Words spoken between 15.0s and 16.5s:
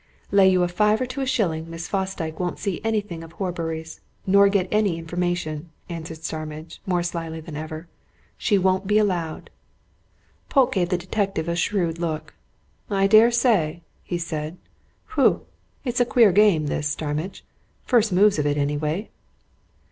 "Whew! it's a queer